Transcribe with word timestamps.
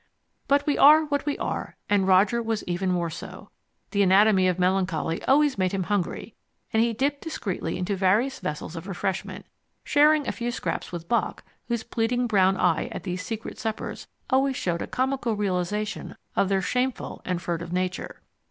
But 0.47 0.65
we 0.65 0.79
are 0.79 1.05
what 1.05 1.27
we 1.27 1.37
are, 1.37 1.77
and 1.87 2.07
Roger 2.07 2.41
was 2.41 2.63
even 2.63 2.89
more 2.91 3.11
so. 3.11 3.51
The 3.91 4.01
Anatomy 4.01 4.47
of 4.47 4.57
Melancholy 4.57 5.23
always 5.25 5.59
made 5.59 5.73
him 5.73 5.83
hungry, 5.83 6.33
and 6.73 6.81
he 6.81 6.91
dipped 6.91 7.21
discreetly 7.21 7.77
into 7.77 7.95
various 7.95 8.39
vessels 8.39 8.75
of 8.75 8.87
refreshment, 8.87 9.45
sharing 9.83 10.27
a 10.27 10.31
few 10.31 10.49
scraps 10.49 10.91
with 10.91 11.07
Bock 11.07 11.43
whose 11.67 11.83
pleading 11.83 12.25
brown 12.25 12.57
eye 12.57 12.87
at 12.91 13.03
these 13.03 13.21
secret 13.23 13.59
suppers 13.59 14.07
always 14.27 14.55
showed 14.55 14.81
a 14.81 14.87
comical 14.87 15.35
realization 15.35 16.15
of 16.35 16.49
their 16.49 16.63
shameful 16.63 17.21
and 17.23 17.39
furtive 17.39 17.71
nature. 17.71 18.23